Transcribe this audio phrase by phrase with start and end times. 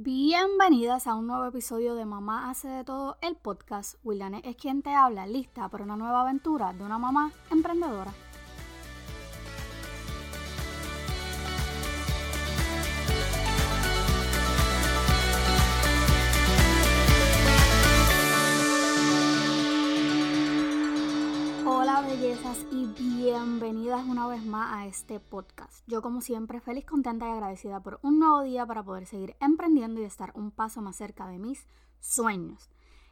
[0.00, 3.96] Bienvenidas a un nuevo episodio de Mamá hace de todo, el podcast.
[4.04, 8.14] Williane es quien te habla, lista para una nueva aventura de una mamá emprendedora.
[22.06, 25.82] Bellezas y bienvenidas una vez más a este podcast.
[25.88, 30.00] Yo como siempre feliz, contenta y agradecida por un nuevo día para poder seguir emprendiendo
[30.00, 31.66] y estar un paso más cerca de mis
[31.98, 32.70] sueños.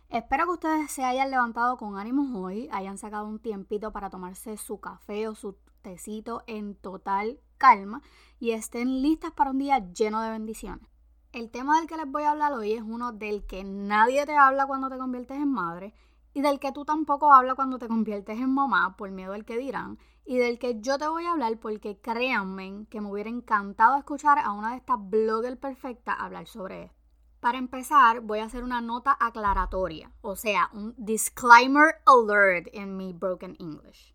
[0.08, 4.56] Espero que ustedes se hayan levantado con ánimos hoy, hayan sacado un tiempito para tomarse
[4.56, 8.02] su café o su tecito en total calma
[8.38, 10.88] y estén listas para un día lleno de bendiciones.
[11.32, 14.36] El tema del que les voy a hablar hoy es uno del que nadie te
[14.36, 15.92] habla cuando te conviertes en madre
[16.36, 19.56] y del que tú tampoco hablas cuando te conviertes en mamá por miedo al que
[19.56, 23.96] dirán, y del que yo te voy a hablar porque créanme que me hubiera encantado
[23.96, 26.96] escuchar a una de estas bloggers perfectas hablar sobre esto.
[27.40, 33.14] Para empezar, voy a hacer una nota aclaratoria, o sea, un disclaimer alert en mi
[33.14, 34.12] broken English.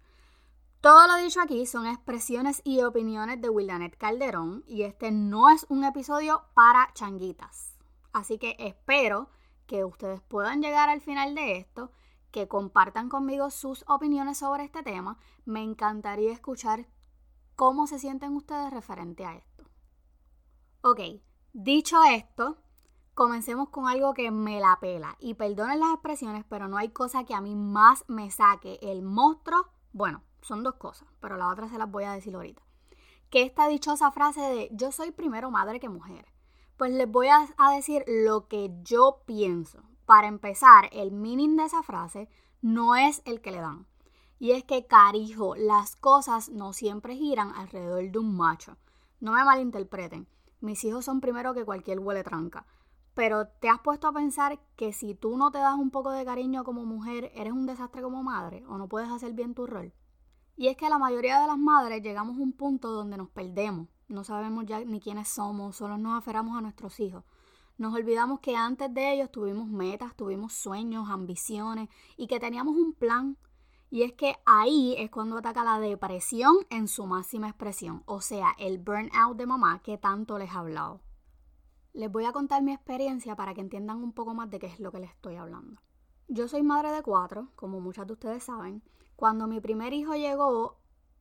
[0.79, 5.65] Todo lo dicho aquí son expresiones y opiniones de Willanet Calderón y este no es
[5.69, 7.79] un episodio para changuitas.
[8.13, 9.27] Así que espero
[9.65, 11.89] que ustedes puedan llegar al final de esto
[12.31, 15.17] que compartan conmigo sus opiniones sobre este tema.
[15.45, 16.87] Me encantaría escuchar
[17.55, 19.65] cómo se sienten ustedes referente a esto.
[20.81, 20.99] Ok,
[21.53, 22.57] dicho esto,
[23.13, 25.15] comencemos con algo que me la pela.
[25.19, 29.03] Y perdonen las expresiones, pero no hay cosa que a mí más me saque el
[29.03, 29.67] monstruo.
[29.93, 32.63] Bueno, son dos cosas, pero la otra se las voy a decir ahorita.
[33.29, 36.25] Que esta dichosa frase de yo soy primero madre que mujer.
[36.77, 39.83] Pues les voy a, a decir lo que yo pienso.
[40.11, 42.27] Para empezar, el meaning de esa frase
[42.61, 43.87] no es el que le dan.
[44.39, 48.75] Y es que, carijo, las cosas no siempre giran alrededor de un macho.
[49.21, 50.27] No me malinterpreten.
[50.59, 52.65] Mis hijos son primero que cualquier huele tranca.
[53.13, 56.25] Pero te has puesto a pensar que si tú no te das un poco de
[56.25, 59.93] cariño como mujer, eres un desastre como madre o no puedes hacer bien tu rol.
[60.57, 63.87] Y es que la mayoría de las madres llegamos a un punto donde nos perdemos.
[64.09, 67.23] No sabemos ya ni quiénes somos, solo nos aferramos a nuestros hijos.
[67.77, 72.93] Nos olvidamos que antes de ellos tuvimos metas, tuvimos sueños, ambiciones y que teníamos un
[72.93, 73.37] plan.
[73.89, 78.53] Y es que ahí es cuando ataca la depresión en su máxima expresión, o sea,
[78.57, 81.01] el burnout de mamá que tanto les he hablado.
[81.93, 84.79] Les voy a contar mi experiencia para que entiendan un poco más de qué es
[84.79, 85.81] lo que les estoy hablando.
[86.29, 88.81] Yo soy madre de cuatro, como muchas de ustedes saben.
[89.17, 90.77] Cuando mi primer hijo llegó,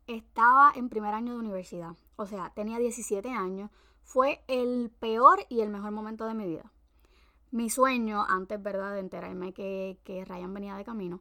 [0.06, 3.70] estaba en primer año de universidad, o sea, tenía 17 años,
[4.10, 6.72] fue el peor y el mejor momento de mi vida.
[7.52, 11.20] Mi sueño, antes, de enterarme que, que Ryan venía de camino,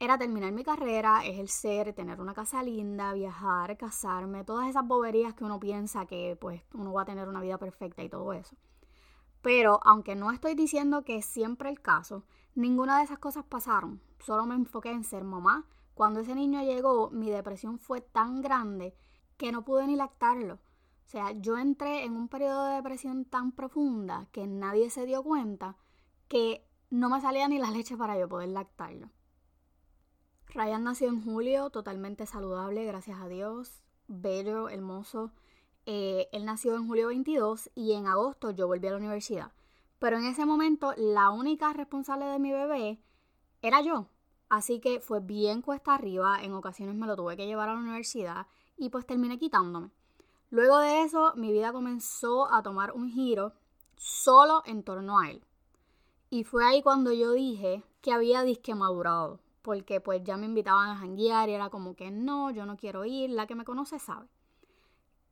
[0.00, 5.44] era terminar mi carrera, ejercer, tener una casa linda, viajar, casarme, todas esas boberías que
[5.44, 8.56] uno piensa que pues uno va a tener una vida perfecta y todo eso.
[9.40, 12.24] Pero aunque no estoy diciendo que es siempre el caso,
[12.56, 14.00] ninguna de esas cosas pasaron.
[14.18, 15.66] Solo me enfoqué en ser mamá.
[15.94, 18.92] Cuando ese niño llegó, mi depresión fue tan grande
[19.36, 20.58] que no pude ni lactarlo.
[21.06, 25.22] O sea, yo entré en un periodo de depresión tan profunda que nadie se dio
[25.22, 25.76] cuenta
[26.28, 29.10] que no me salía ni la leche para yo poder lactarlo.
[30.48, 35.32] Ryan nació en julio, totalmente saludable, gracias a Dios, bello, hermoso.
[35.86, 39.52] Eh, él nació en julio 22 y en agosto yo volví a la universidad.
[39.98, 43.00] Pero en ese momento la única responsable de mi bebé
[43.62, 44.08] era yo.
[44.48, 47.80] Así que fue bien cuesta arriba, en ocasiones me lo tuve que llevar a la
[47.80, 49.90] universidad y pues terminé quitándome.
[50.50, 53.52] Luego de eso, mi vida comenzó a tomar un giro
[53.96, 55.44] solo en torno a él.
[56.30, 60.90] Y fue ahí cuando yo dije que había disque madurado, porque pues ya me invitaban
[60.90, 63.98] a janguear y era como que no, yo no quiero ir, la que me conoce
[63.98, 64.28] sabe.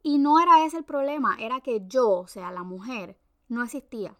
[0.02, 3.18] Y no era ese el problema, era que yo, o sea, la mujer,
[3.48, 4.16] no existía.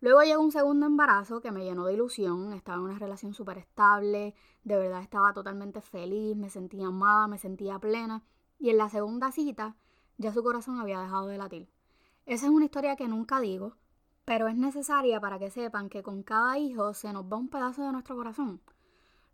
[0.00, 3.58] Luego llegó un segundo embarazo que me llenó de ilusión, estaba en una relación súper
[3.58, 8.22] estable, de verdad estaba totalmente feliz, me sentía amada, me sentía plena.
[8.58, 9.76] Y en la segunda cita
[10.18, 11.68] ya su corazón había dejado de latir.
[12.24, 13.76] Esa es una historia que nunca digo,
[14.24, 17.82] pero es necesaria para que sepan que con cada hijo se nos va un pedazo
[17.84, 18.60] de nuestro corazón.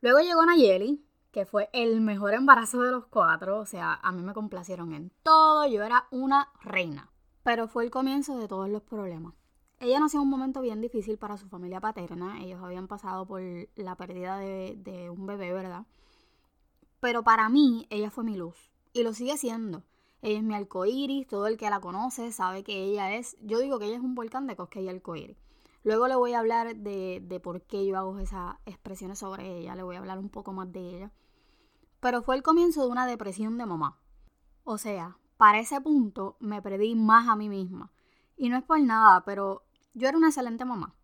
[0.01, 4.23] Luego llegó Nayeli, que fue el mejor embarazo de los cuatro, o sea, a mí
[4.23, 7.11] me complacieron en todo, yo era una reina,
[7.43, 9.35] pero fue el comienzo de todos los problemas.
[9.79, 13.41] Ella nació en un momento bien difícil para su familia paterna, ellos habían pasado por
[13.77, 15.87] la pérdida de, de un bebé, ¿verdad?
[17.01, 19.85] Pero para mí, ella fue mi luz, y lo sigue siendo.
[20.21, 23.79] Ella es mi arcoíris, todo el que la conoce sabe que ella es, yo digo
[23.79, 25.37] que ella es un volcán de cosque y arcoíris.
[25.85, 29.75] Luego le voy a hablar de, de por qué yo hago esas expresiones sobre ella,
[29.75, 31.13] le voy a hablar un poco más de ella.
[31.99, 33.99] Pero fue el comienzo de una depresión de mamá.
[34.65, 37.91] O sea, para ese punto me perdí más a mí misma.
[38.37, 39.65] Y no es por nada, pero
[39.95, 40.95] Yo era una excelente mamá.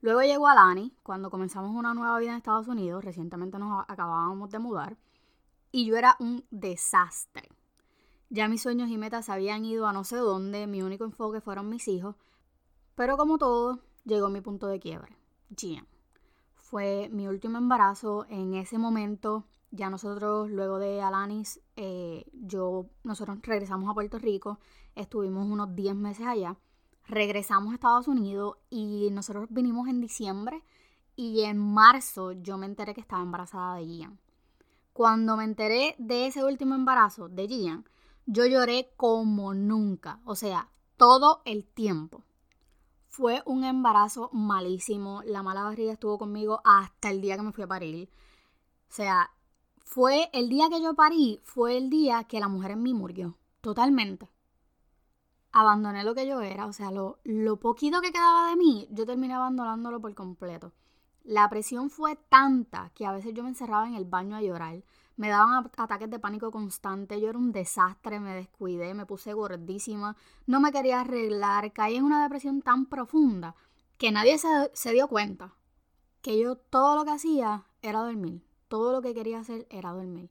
[0.00, 4.58] Luego llegó Alani, cuando comenzamos una nueva vida en Estados Unidos, recientemente nos acabábamos de
[4.58, 4.96] mudar,
[5.72, 7.48] y yo era un desastre.
[8.28, 11.68] Ya mis sueños y metas habían ido a no sé dónde, mi único enfoque fueron
[11.68, 12.14] mis hijos,
[12.94, 15.16] pero como todo, llegó mi punto de quiebre,
[15.56, 15.86] Gian.
[16.54, 23.38] Fue mi último embarazo, en ese momento ya nosotros, luego de Alanis, eh, yo, nosotros
[23.42, 24.58] regresamos a Puerto Rico,
[24.94, 26.56] estuvimos unos 10 meses allá,
[27.08, 30.62] regresamos a Estados Unidos y nosotros vinimos en diciembre
[31.16, 34.18] y en marzo yo me enteré que estaba embarazada de Gian.
[34.92, 37.84] Cuando me enteré de ese último embarazo de Gian,
[38.26, 40.68] yo lloré como nunca, o sea,
[40.98, 42.22] todo el tiempo.
[43.08, 47.64] Fue un embarazo malísimo, la mala barriga estuvo conmigo hasta el día que me fui
[47.64, 48.10] a parir.
[48.90, 49.30] O sea,
[49.78, 53.38] fue el día que yo parí, fue el día que la mujer en mí murió,
[53.62, 54.28] totalmente.
[55.52, 59.06] Abandoné lo que yo era, o sea, lo, lo poquito que quedaba de mí, yo
[59.06, 60.72] terminé abandonándolo por completo.
[61.24, 64.82] La presión fue tanta que a veces yo me encerraba en el baño a llorar.
[65.16, 70.16] Me daban ataques de pánico constante, yo era un desastre, me descuidé, me puse gordísima,
[70.46, 73.54] no me quería arreglar, caí en una depresión tan profunda
[73.98, 75.54] que nadie se, dio cuenta
[76.22, 78.42] que yo todo lo que hacía era dormir
[78.72, 80.30] todo lo que quería hacer era dormir.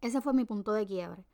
[0.00, 1.26] Ese fue mi punto de quiebre.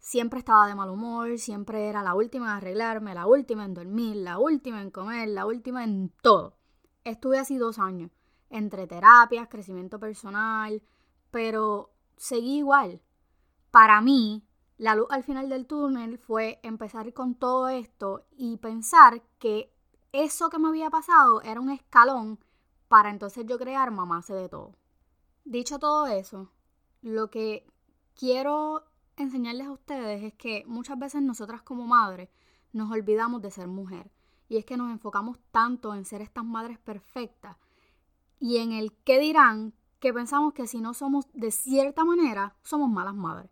[0.00, 4.16] Siempre estaba de mal humor, siempre era la última en arreglarme, la última en dormir,
[4.16, 6.58] la última en comer, la última en todo.
[7.04, 8.10] Estuve así dos años,
[8.54, 10.80] entre terapias, crecimiento personal,
[11.32, 13.02] pero seguí igual.
[13.72, 14.46] Para mí,
[14.78, 19.74] la luz al final del túnel fue empezar con todo esto y pensar que
[20.12, 22.38] eso que me había pasado era un escalón
[22.86, 24.76] para entonces yo crear mamá de todo.
[25.44, 26.52] Dicho todo eso,
[27.02, 27.66] lo que
[28.14, 28.84] quiero
[29.16, 32.28] enseñarles a ustedes es que muchas veces nosotras como madres
[32.72, 34.12] nos olvidamos de ser mujer.
[34.48, 37.56] Y es que nos enfocamos tanto en ser estas madres perfectas
[38.44, 42.90] y en el qué dirán que pensamos que si no somos de cierta manera, somos
[42.90, 43.50] malas madres.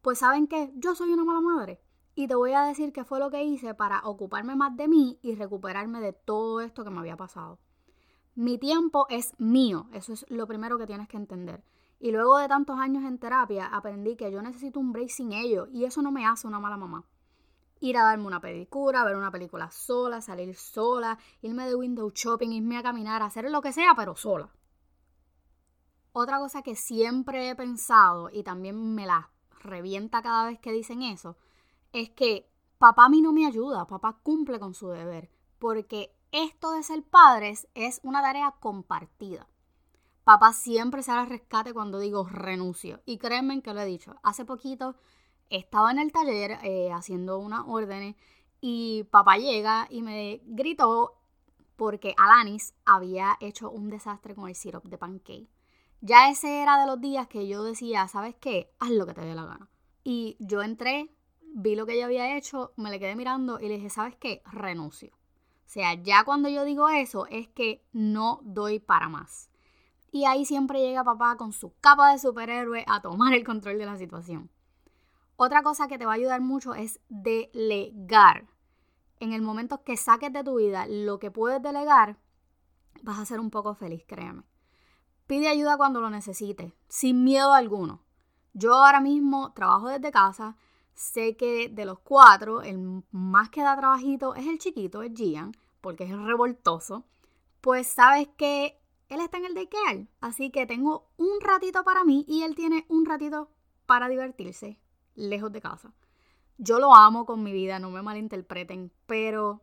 [0.00, 1.82] Pues saben que yo soy una mala madre.
[2.14, 5.18] Y te voy a decir qué fue lo que hice para ocuparme más de mí
[5.20, 7.58] y recuperarme de todo esto que me había pasado.
[8.34, 11.62] Mi tiempo es mío, eso es lo primero que tienes que entender.
[12.00, 15.68] Y luego de tantos años en terapia aprendí que yo necesito un break sin ellos
[15.74, 17.04] y eso no me hace una mala mamá.
[17.82, 22.50] Ir a darme una pedicura, ver una película sola, salir sola, irme de window shopping,
[22.50, 24.48] irme a caminar, hacer lo que sea, pero sola.
[26.12, 29.30] Otra cosa que siempre he pensado y también me la
[29.64, 31.36] revienta cada vez que dicen eso,
[31.92, 32.48] es que
[32.78, 37.02] papá a mí no me ayuda, papá cumple con su deber, porque esto de ser
[37.02, 39.48] padres es una tarea compartida.
[40.22, 43.02] Papá siempre sale al rescate cuando digo renuncio.
[43.04, 44.14] Y créanme que lo he dicho.
[44.22, 44.94] Hace poquito
[45.56, 48.16] estaba en el taller eh, haciendo unas órdenes
[48.60, 51.18] y papá llega y me gritó
[51.76, 55.48] porque Alanis había hecho un desastre con el syrup de pancake.
[56.00, 58.72] Ya ese era de los días que yo decía, ¿sabes qué?
[58.78, 59.68] Haz lo que te dé la gana.
[60.04, 63.74] Y yo entré, vi lo que ella había hecho, me le quedé mirando y le
[63.74, 64.42] dije, ¿sabes qué?
[64.52, 65.12] Renuncio.
[65.12, 69.50] O sea, ya cuando yo digo eso es que no doy para más.
[70.12, 73.86] Y ahí siempre llega papá con su capa de superhéroe a tomar el control de
[73.86, 74.51] la situación.
[75.36, 78.46] Otra cosa que te va a ayudar mucho es delegar.
[79.18, 82.18] En el momento que saques de tu vida lo que puedes delegar,
[83.02, 84.42] vas a ser un poco feliz, créeme.
[85.26, 88.02] Pide ayuda cuando lo necesites, sin miedo alguno.
[88.52, 90.56] Yo ahora mismo trabajo desde casa,
[90.94, 95.52] sé que de los cuatro, el más que da trabajito es el chiquito, es Gian,
[95.80, 97.06] porque es revoltoso,
[97.60, 100.08] pues sabes que él está en el daycare.
[100.20, 103.50] Así que tengo un ratito para mí y él tiene un ratito
[103.86, 104.81] para divertirse
[105.14, 105.92] lejos de casa.
[106.58, 109.62] Yo lo amo con mi vida, no me malinterpreten, pero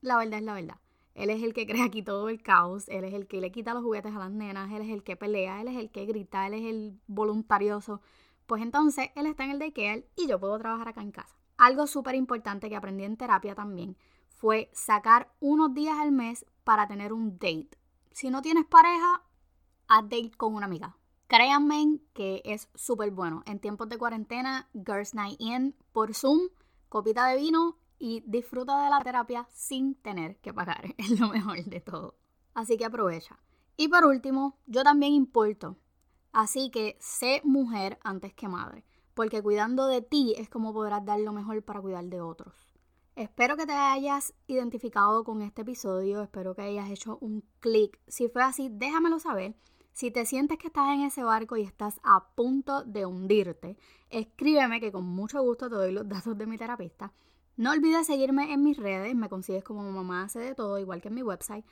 [0.00, 0.76] la verdad es la verdad.
[1.14, 3.74] Él es el que crea aquí todo el caos, él es el que le quita
[3.74, 6.46] los juguetes a las nenas, él es el que pelea, él es el que grita,
[6.46, 8.00] él es el voluntarioso.
[8.46, 11.36] Pues entonces él está en el daycare y yo puedo trabajar acá en casa.
[11.58, 13.96] Algo súper importante que aprendí en terapia también
[14.28, 17.78] fue sacar unos días al mes para tener un date.
[18.10, 19.22] Si no tienes pareja,
[19.86, 20.96] haz date con una amiga.
[21.32, 23.42] Créanme que es súper bueno.
[23.46, 26.50] En tiempos de cuarentena, Girls Night In por Zoom,
[26.90, 30.94] copita de vino y disfruta de la terapia sin tener que pagar.
[30.98, 32.18] Es lo mejor de todo.
[32.52, 33.38] Así que aprovecha.
[33.78, 35.78] Y por último, yo también importo.
[36.34, 38.84] Así que sé mujer antes que madre,
[39.14, 42.74] porque cuidando de ti es como podrás dar lo mejor para cuidar de otros.
[43.16, 47.98] Espero que te hayas identificado con este episodio, espero que hayas hecho un clic.
[48.06, 49.54] Si fue así, déjamelo saber.
[49.92, 53.76] Si te sientes que estás en ese barco y estás a punto de hundirte,
[54.08, 57.12] escríbeme que con mucho gusto te doy los datos de mi terapista.
[57.58, 61.08] No olvides seguirme en mis redes, me consigues como mamá hace de todo, igual que
[61.08, 61.66] en mi website.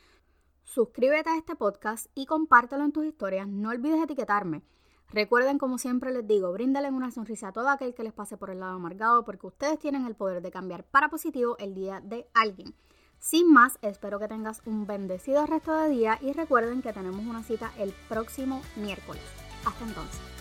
[0.65, 3.49] Suscríbete a este podcast y compártelo en tus historias.
[3.49, 4.63] No olvides etiquetarme.
[5.09, 8.51] Recuerden, como siempre les digo, bríndalen una sonrisa a todo aquel que les pase por
[8.51, 12.29] el lado amargado, porque ustedes tienen el poder de cambiar para positivo el día de
[12.35, 12.75] alguien.
[13.21, 17.43] Sin más, espero que tengas un bendecido resto de día y recuerden que tenemos una
[17.43, 19.23] cita el próximo miércoles.
[19.67, 20.40] Hasta entonces.